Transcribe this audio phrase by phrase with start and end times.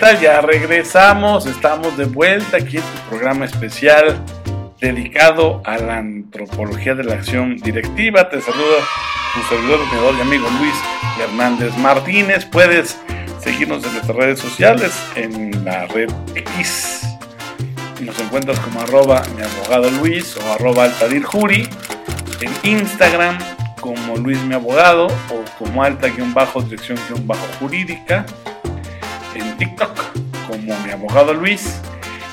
[0.00, 4.24] Ya regresamos, estamos de vuelta aquí en tu programa especial
[4.80, 8.30] dedicado a la antropología de la acción directiva.
[8.30, 8.78] Te saluda
[9.34, 9.80] tu servidor,
[10.16, 10.72] y amigo Luis
[11.20, 12.46] Hernández Martínez.
[12.46, 12.98] Puedes
[13.38, 17.02] seguirnos en nuestras redes sociales, en la red X.
[18.00, 21.68] Nos encuentras como arroba mi abogado Luis o arroba altadir juri.
[22.40, 23.36] En Instagram
[23.78, 28.24] como Luis mi abogado o como alta-dirección-jurídica.
[29.34, 30.12] En TikTok
[30.46, 31.80] como mi abogado Luis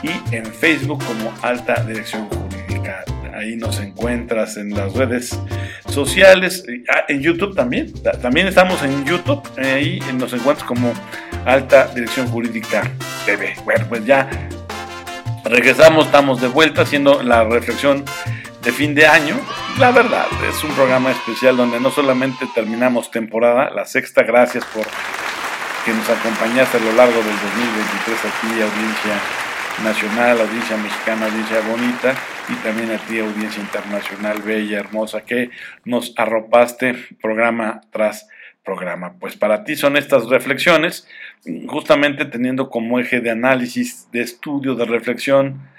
[0.04, 3.04] y en Facebook como Alta Dirección Jurídica.
[3.34, 5.40] Ahí nos encuentras en las redes
[5.88, 7.94] sociales, ah, en YouTube también.
[8.22, 10.94] También estamos en YouTube, ahí nos encuentras como
[11.46, 12.84] Alta Dirección Jurídica
[13.26, 13.56] TV.
[13.64, 14.30] Bueno, pues ya
[15.46, 18.04] regresamos, estamos de vuelta haciendo la reflexión
[18.64, 19.36] de fin de año.
[19.78, 24.86] La verdad, es un programa especial donde no solamente terminamos temporada, la sexta, gracias por
[25.90, 29.20] que nos acompañaste a lo largo del 2023 aquí, audiencia
[29.84, 32.14] nacional, audiencia mexicana, audiencia bonita
[32.48, 35.50] y también a ti, audiencia internacional bella, hermosa, que
[35.86, 38.28] nos arropaste programa tras
[38.64, 39.16] programa.
[39.20, 41.08] Pues para ti son estas reflexiones,
[41.68, 45.70] justamente teniendo como eje de análisis, de estudio, de reflexión,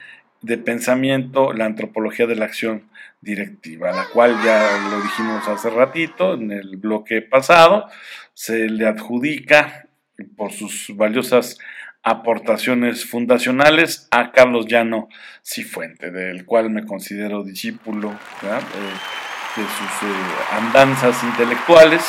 [0.43, 6.35] de pensamiento, la antropología de la acción directiva, la cual ya lo dijimos hace ratito
[6.35, 7.87] en el bloque pasado,
[8.35, 9.87] se le adjudica
[10.25, 11.59] por sus valiosas
[12.03, 15.09] aportaciones fundacionales a Carlos Llano
[15.45, 22.03] Cifuente, del cual me considero discípulo eh, de sus eh, andanzas intelectuales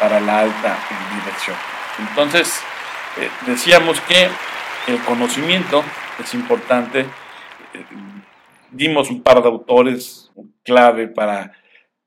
[0.00, 0.76] para la alta
[1.14, 1.56] dirección.
[2.00, 2.60] Entonces,
[3.20, 4.28] eh, decíamos que
[4.88, 5.84] el conocimiento
[6.18, 7.06] es importante.
[8.70, 10.30] dimos un par de autores
[10.64, 11.52] clave para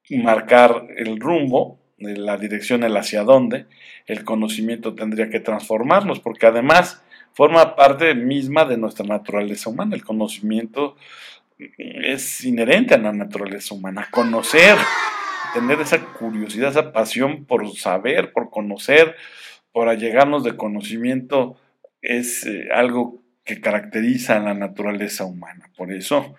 [0.09, 3.65] marcar el rumbo, la dirección, el hacia dónde.
[4.05, 7.01] El conocimiento tendría que transformarnos, porque además
[7.33, 9.95] forma parte misma de nuestra naturaleza humana.
[9.95, 10.95] El conocimiento
[11.77, 14.07] es inherente a la naturaleza humana.
[14.11, 14.77] Conocer,
[15.53, 19.15] tener esa curiosidad, esa pasión por saber, por conocer,
[19.71, 21.57] por allegarnos de conocimiento,
[22.01, 25.69] es eh, algo que caracteriza a la naturaleza humana.
[25.77, 26.35] Por eso,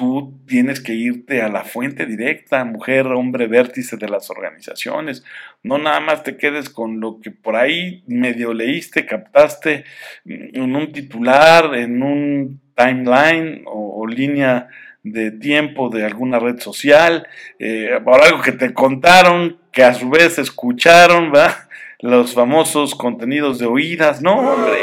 [0.00, 5.22] tú tienes que irte a la fuente directa, mujer, hombre, vértice de las organizaciones.
[5.62, 9.84] No nada más te quedes con lo que por ahí medio leíste, captaste
[10.24, 14.68] en un titular, en un timeline o, línea
[15.02, 17.28] de tiempo de alguna red social,
[17.58, 21.68] eh, por algo que te contaron, que a su vez escucharon, ¿verdad?
[21.98, 24.22] Los famosos contenidos de oídas.
[24.22, 24.78] No, hombre,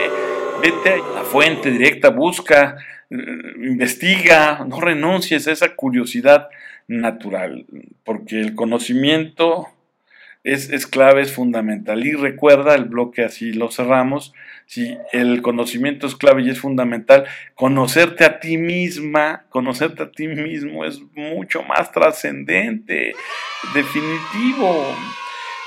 [0.61, 2.77] vete a la fuente directa, busca
[3.09, 6.49] investiga, no renuncies a esa curiosidad
[6.87, 7.65] natural,
[8.03, 9.67] porque el conocimiento
[10.43, 12.05] es, es, clave, es fundamental.
[12.05, 14.33] Y recuerda, el bloque así lo cerramos,
[14.65, 17.25] si el conocimiento es clave y es fundamental,
[17.55, 23.13] conocerte a ti misma, conocerte a ti mismo es mucho más trascendente,
[23.73, 24.95] definitivo.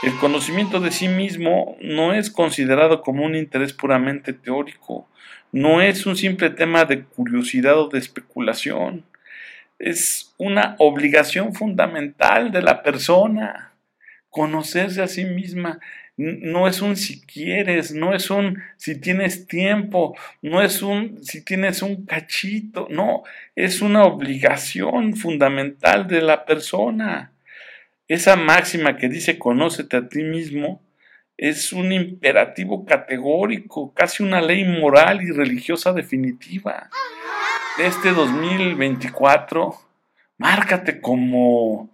[0.03, 5.07] El conocimiento de sí mismo no es considerado como un interés puramente teórico,
[5.53, 9.05] no es un simple tema de curiosidad o de especulación,
[9.79, 13.73] es una obligación fundamental de la persona.
[14.31, 15.81] Conocerse a sí misma
[16.17, 21.43] no es un si quieres, no es un si tienes tiempo, no es un si
[21.43, 23.23] tienes un cachito, no,
[23.57, 27.33] es una obligación fundamental de la persona.
[28.11, 30.83] Esa máxima que dice conócete a ti mismo
[31.37, 36.91] es un imperativo categórico, casi una ley moral y religiosa definitiva.
[37.79, 39.77] Este 2024,
[40.39, 41.89] márcate como,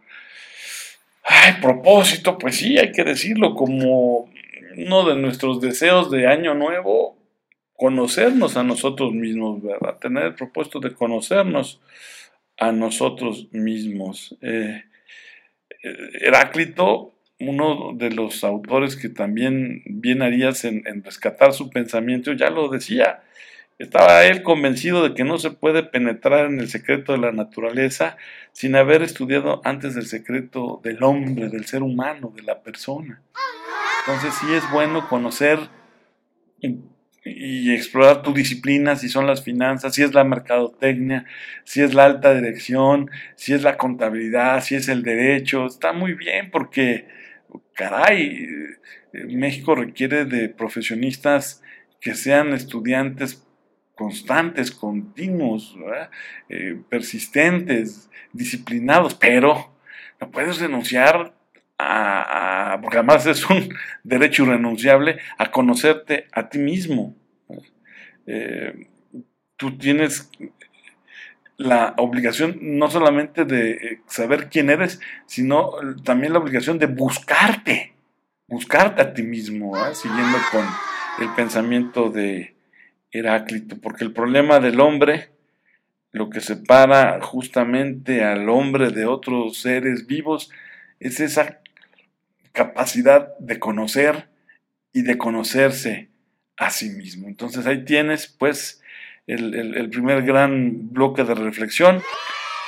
[1.22, 4.30] ay, propósito, pues sí, hay que decirlo, como
[4.74, 7.18] uno de nuestros deseos de año nuevo,
[7.74, 9.98] conocernos a nosotros mismos, ¿verdad?
[9.98, 11.78] Tener el propósito de conocernos
[12.56, 14.34] a nosotros mismos.
[14.40, 14.82] Eh,
[15.82, 22.68] Heráclito uno de los autores que también bien harías en, rescatar su pensamiento, ya lo
[22.68, 23.22] decía,
[23.78, 28.16] estaba él convencido de que no se puede penetrar en el secreto de la naturaleza
[28.52, 33.20] sin haber estudiado antes el secreto del hombre, del ser humano, de la persona.
[34.06, 35.58] Entonces sí es bueno conocer
[37.28, 41.24] y explorar tu disciplina, si son las finanzas, si es la mercadotecnia,
[41.64, 45.66] si es la alta dirección, si es la contabilidad, si es el derecho.
[45.66, 47.08] Está muy bien porque
[47.74, 48.46] caray,
[49.12, 51.62] México requiere de profesionistas
[52.00, 53.46] que sean estudiantes
[53.96, 55.76] constantes, continuos,
[56.48, 59.74] eh, persistentes, disciplinados, pero
[60.20, 61.34] no puedes renunciar
[61.78, 63.68] a, porque además es un
[64.04, 67.14] derecho irrenunciable, a conocerte a ti mismo.
[68.26, 68.88] eh,
[69.56, 70.30] tú tienes
[71.56, 75.72] la obligación no solamente de eh, saber quién eres, sino
[76.04, 77.94] también la obligación de buscarte,
[78.46, 80.64] buscarte a ti mismo, siguiendo con
[81.20, 82.54] el pensamiento de
[83.10, 85.30] Heráclito, porque el problema del hombre,
[86.12, 90.50] lo que separa justamente al hombre de otros seres vivos,
[91.00, 91.60] es esa
[92.56, 94.30] capacidad de conocer
[94.90, 96.08] y de conocerse
[96.56, 97.28] a sí mismo.
[97.28, 98.82] Entonces ahí tienes pues
[99.26, 102.02] el, primer gran bloque de reflexión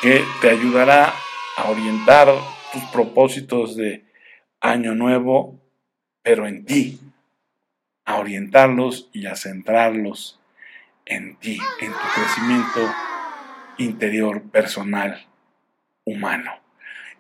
[0.03, 1.15] que te ayudará
[1.57, 2.29] a orientar
[2.71, 4.05] tus propósitos de
[4.61, 5.59] año nuevo,
[6.23, 7.01] pero en ti,
[8.05, 10.39] a orientarlos y a centrarlos
[11.07, 12.95] en ti, en tu crecimiento
[13.79, 15.27] interior, personal,
[16.05, 16.53] humano.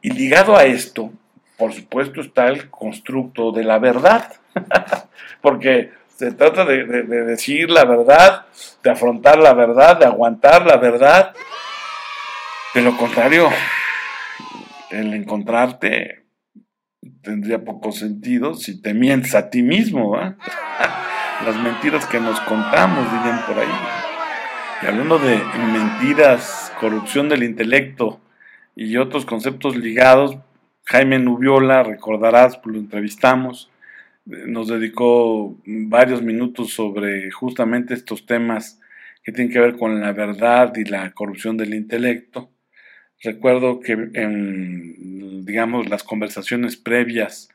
[0.02, 1.12] Y ligado a esto,
[1.58, 4.32] por supuesto, está el constructo de la verdad,
[5.42, 8.46] porque se trata de, decir la verdad,
[8.82, 11.34] de afrontar la verdad, de aguantar la verdad.
[12.74, 13.50] De lo contrario,
[14.90, 16.26] el encontrarte
[17.22, 20.16] tendría poco sentido si te mientes a ti mismo.
[21.44, 23.68] Las mentiras que nos contamos, dirían por ahí.
[24.82, 25.36] Y hablando de
[25.72, 28.20] mentiras, corrupción del intelecto
[28.74, 30.36] y otros conceptos ligados,
[30.90, 33.70] Jaime Nubiola, recordarás, lo entrevistamos,
[34.24, 38.80] nos dedicó varios minutos sobre justamente estos temas
[39.22, 42.50] que tienen que ver con la verdad y la corrupción del intelecto.
[43.22, 47.50] Recuerdo que en, digamos, las conversaciones previas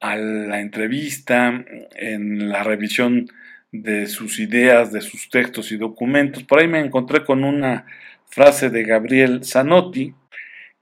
[0.00, 1.64] a la entrevista,
[1.94, 3.26] en la revisión
[3.72, 7.86] de sus ideas, de sus textos y documentos, por ahí me encontré con una
[8.26, 10.12] frase de Gabriel Zanotti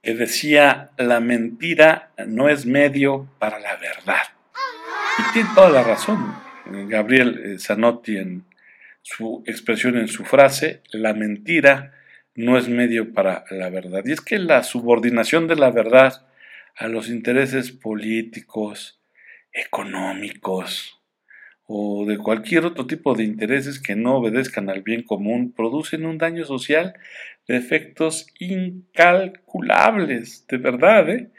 [0.05, 4.23] que decía, la mentira no es medio para la verdad.
[5.19, 8.45] Y tiene toda la razón Gabriel eh, Zanotti en
[9.03, 11.93] su expresión, en su frase, la mentira
[12.35, 14.03] no es medio para la verdad.
[14.05, 16.27] Y es que la subordinación de la verdad
[16.77, 19.01] a los intereses políticos,
[19.53, 21.01] económicos
[21.67, 26.19] o de cualquier otro tipo de intereses que no obedezcan al bien común producen un
[26.19, 26.95] daño social
[27.49, 31.09] de efectos incalculables, de verdad.
[31.09, 31.31] ¿eh?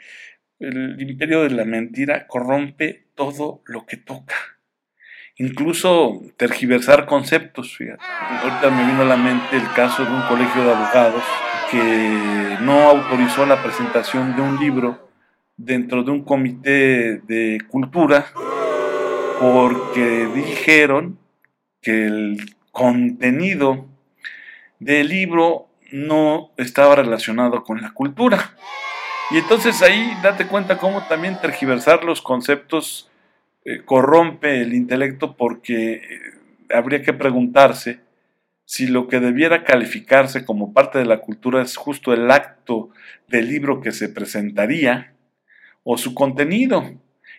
[0.58, 4.34] El imperio de la mentira corrompe todo lo que toca.
[5.38, 7.76] Incluso tergiversar conceptos.
[7.76, 8.02] Fíjate.
[8.02, 11.22] Ahorita me vino a la mente el caso de un colegio de abogados
[11.70, 15.10] que no autorizó la presentación de un libro
[15.56, 18.26] dentro de un comité de cultura
[19.40, 21.18] porque dijeron
[21.82, 23.86] que el contenido
[24.78, 28.54] del libro no estaba relacionado con la cultura.
[29.30, 33.10] Y entonces ahí date cuenta cómo también tergiversar los conceptos
[33.64, 36.02] eh, corrompe el intelecto porque eh,
[36.72, 38.00] habría que preguntarse
[38.64, 42.90] si lo que debiera calificarse como parte de la cultura es justo el acto
[43.28, 45.14] del libro que se presentaría
[45.82, 46.92] o su contenido.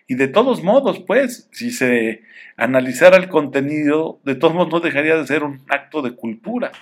[0.08, 2.22] Y de todos modos, pues, si se
[2.56, 6.72] analizara el contenido, de todos modos no dejaría de ser un acto de cultura.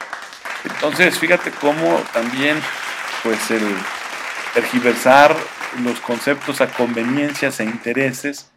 [0.65, 2.57] Entonces, fíjate cómo también,
[3.23, 3.63] pues, el,
[4.57, 5.37] tergiversar
[5.85, 8.51] los conceptos a conveniencias e intereses,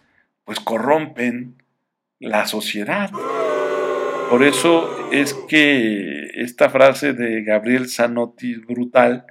[0.45, 1.61] pues corrompen
[2.19, 3.11] la sociedad.
[4.29, 9.25] Por eso es que esta frase de Gabriel Zanotti es brutal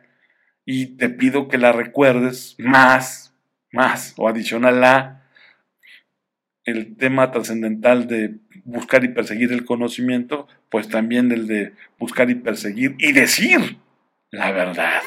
[0.67, 3.33] y te pido que la recuerdes más,
[3.73, 5.23] más o adicional a
[6.69, 12.35] el tema trascendental de buscar y perseguir el conocimiento, pues también el de buscar y
[12.35, 13.77] perseguir y decir
[14.31, 15.01] la verdad.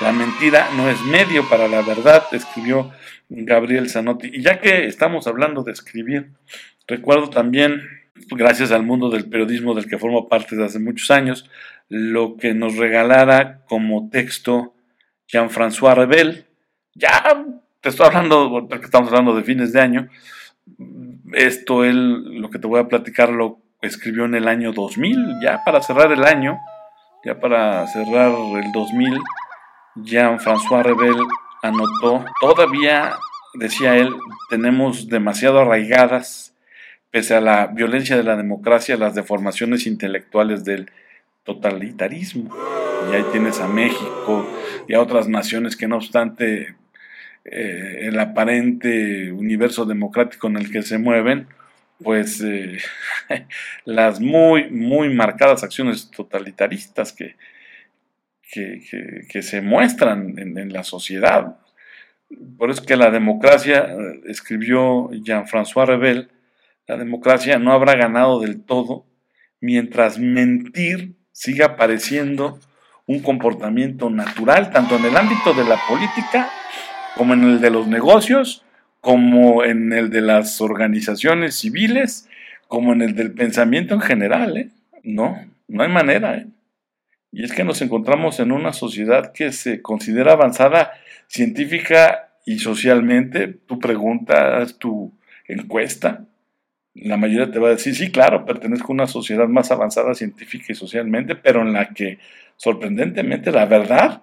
[0.00, 2.92] La mentira no es medio para la verdad, escribió
[3.30, 4.28] Gabriel Zanotti.
[4.32, 6.32] Y ya que estamos hablando de escribir,
[6.86, 7.82] recuerdo también,
[8.30, 11.48] gracias al mundo del periodismo del que formo parte desde hace muchos años,
[11.88, 14.74] lo que nos regalara como texto
[15.28, 16.44] Jean-François Rebel.
[16.94, 17.44] Ya
[17.80, 20.08] te estoy hablando, porque estamos hablando de fines de año.
[21.32, 25.62] Esto él, lo que te voy a platicar, lo escribió en el año 2000, ya
[25.64, 26.58] para cerrar el año,
[27.24, 29.20] ya para cerrar el 2000
[29.96, 31.16] Jean-François Rebel
[31.62, 33.16] anotó, todavía,
[33.54, 34.14] decía él,
[34.50, 36.54] tenemos demasiado arraigadas,
[37.10, 40.90] pese a la violencia de la democracia, las deformaciones intelectuales del
[41.44, 42.54] totalitarismo.
[43.10, 44.46] Y ahí tienes a México
[44.86, 46.76] y a otras naciones que no obstante
[47.48, 51.46] eh, el aparente universo democrático en el que se mueven,
[52.02, 52.78] pues eh,
[53.84, 57.36] las muy, muy marcadas acciones totalitaristas que,
[58.52, 61.58] que, se muestran en, la sociedad.
[62.58, 66.30] Por eso que la democracia, eh, escribió Jean-François Rebel,
[66.88, 69.06] la democracia no habrá ganado del todo
[69.60, 72.58] mientras mentir siga apareciendo
[73.06, 76.50] un comportamiento natural, tanto en el ámbito de la política
[77.16, 78.62] como en el de los negocios,
[79.00, 82.28] como en el de las organizaciones civiles,
[82.68, 84.56] como en el del pensamiento en general.
[84.56, 84.70] ¿eh?
[85.02, 86.36] No, no hay manera.
[86.36, 86.46] ¿eh?
[87.32, 90.92] Y es que nos encontramos en una sociedad que se considera avanzada
[91.26, 93.48] científica y socialmente.
[93.48, 95.12] Tú preguntas, tu
[95.48, 96.24] encuesta,
[96.94, 100.66] la mayoría te va a decir, sí, claro, pertenezco a una sociedad más avanzada científica
[100.70, 102.18] y socialmente, pero en la que,
[102.56, 104.22] sorprendentemente, la verdad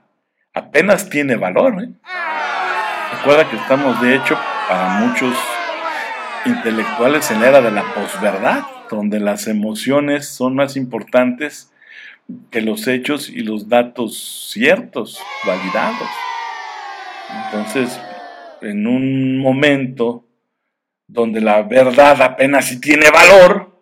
[0.53, 1.83] apenas tiene valor.
[1.83, 1.89] ¿eh?
[3.17, 5.35] Recuerda que estamos, de hecho, para muchos
[6.45, 11.71] intelectuales en la era de la posverdad, donde las emociones son más importantes
[12.49, 16.09] que los hechos y los datos ciertos, validados.
[17.45, 17.99] Entonces,
[18.61, 20.25] en un momento
[21.07, 23.79] donde la verdad apenas si tiene valor,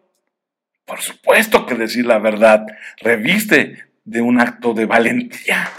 [0.85, 2.65] por supuesto que decir la verdad
[2.97, 5.69] reviste de un acto de valentía.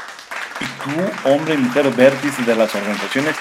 [0.63, 3.35] Y tú, hombre mujer vértice de las organizaciones,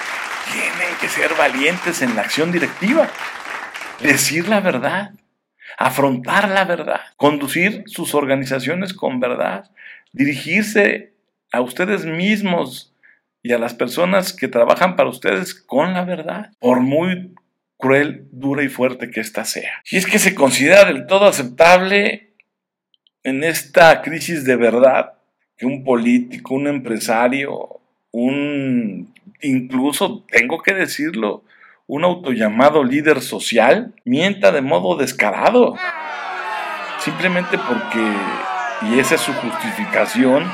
[0.52, 3.08] tienen que ser valientes en la acción directiva.
[4.00, 5.12] Decir la verdad,
[5.78, 9.70] afrontar la verdad, conducir sus organizaciones con verdad,
[10.12, 11.12] dirigirse
[11.52, 12.92] a ustedes mismos
[13.40, 17.34] y a las personas que trabajan para ustedes con la verdad, por muy
[17.76, 19.82] cruel, dura y fuerte que ésta sea.
[19.88, 22.34] Y es que se considera del todo aceptable
[23.22, 25.21] en esta crisis de verdad
[25.66, 31.42] un político, un empresario, un incluso, tengo que decirlo,
[31.86, 35.74] un autollamado líder social mienta de modo descarado.
[37.00, 38.12] Simplemente porque,
[38.88, 40.44] y esa es su justificación,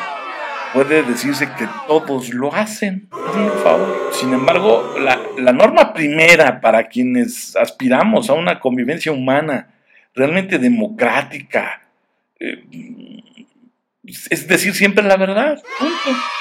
[0.72, 3.08] puede decirse que todos lo hacen.
[3.62, 4.10] Favor.
[4.12, 9.68] Sin embargo, la, norma primera para quienes aspiramos a una convivencia humana
[10.14, 11.82] realmente democrática
[12.40, 12.64] eh,
[14.30, 15.62] es decir siempre la verdad.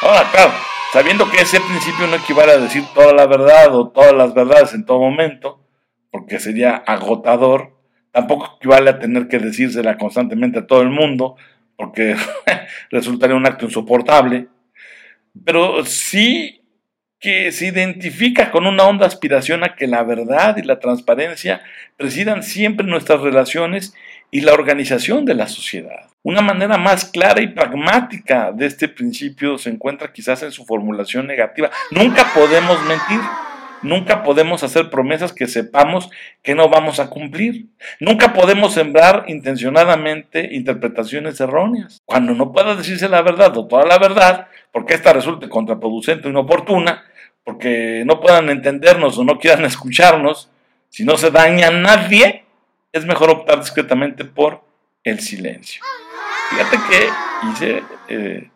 [0.02, 0.54] Ahora, claro,
[0.94, 4.74] sabiendo que ese principio no equivale a decir toda la verdad o todas las verdades
[4.74, 5.64] en todo momento,
[6.12, 7.76] porque sería agotador,
[8.12, 11.36] tampoco equivale a tener que decírsela constantemente a todo el mundo,
[11.76, 12.16] porque
[12.90, 14.48] resultaría un acto insoportable,
[15.46, 16.62] pero sí
[17.20, 21.62] que se identifica con una honda aspiración a que la verdad y la transparencia
[21.98, 23.94] presidan siempre nuestras relaciones
[24.30, 26.08] y la organización de la sociedad.
[26.28, 31.26] Una manera más clara y pragmática de este principio se encuentra quizás en su formulación
[31.26, 31.72] negativa.
[31.90, 33.22] Nunca podemos mentir.
[33.82, 36.10] Nunca podemos hacer promesas que sepamos
[36.44, 37.68] que no vamos a cumplir.
[38.02, 42.02] Nunca podemos sembrar intencionadamente interpretaciones erróneas.
[42.04, 46.32] Cuando no pueda decirse la verdad o toda la verdad, porque esta resulte contraproducente o
[46.32, 47.06] inoportuna,
[47.46, 50.52] porque no puedan entendernos o no quieran escucharnos,
[50.90, 52.44] si no se daña a nadie,
[52.92, 54.62] es mejor optar discretamente por
[55.06, 55.82] el silencio.
[56.50, 57.10] Fíjate que
[57.50, 58.50] hice eh,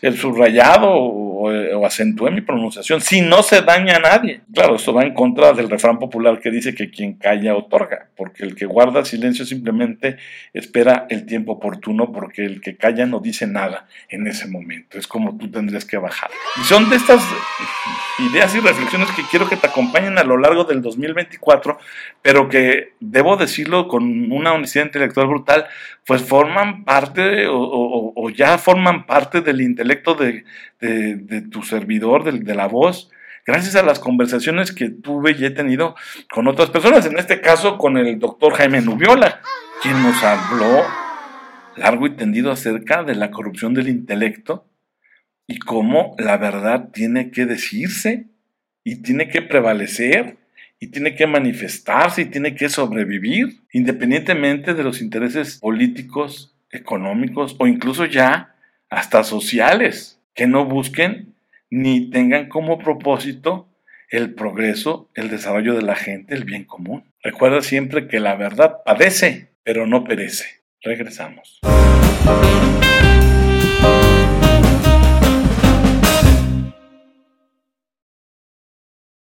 [0.00, 4.42] el subrayado o, acentué mi pronunciación, si no se daña a nadie.
[4.54, 8.44] Claro, esto va en contra del refrán popular que dice que quien calla otorga, porque
[8.44, 10.18] el que guarda silencio simplemente
[10.52, 14.98] espera el tiempo oportuno, porque el que calla no dice nada en ese momento.
[14.98, 16.30] Es como tú tendrías que bajar.
[16.60, 17.22] Y son de estas
[18.30, 21.78] ideas y reflexiones que quiero que te acompañen a lo largo del 2024,
[22.20, 25.66] pero que debo decirlo con una honestidad intelectual brutal,
[26.06, 30.44] pues forman parte o, ya forman parte del intelecto de,
[31.50, 33.10] tu servidor, de, de la voz,
[33.46, 35.94] gracias a las conversaciones que tuve y he tenido
[36.30, 39.40] con otras personas, en este caso con el doctor Jaime Nubiola,
[39.82, 40.82] quien nos habló
[41.76, 44.66] largo y tendido acerca de la corrupción del intelecto
[45.46, 48.26] y cómo la verdad tiene que decirse
[48.84, 50.36] y tiene que prevalecer
[50.78, 57.66] y tiene que manifestarse y tiene que sobrevivir, independientemente de los intereses políticos, económicos o
[57.66, 58.54] incluso ya
[58.92, 61.34] hasta sociales, que no busquen
[61.70, 63.66] ni tengan como propósito
[64.10, 67.02] el progreso, el desarrollo de la gente, el bien común.
[67.22, 70.60] Recuerda siempre que la verdad padece, pero no perece.
[70.82, 71.60] Regresamos.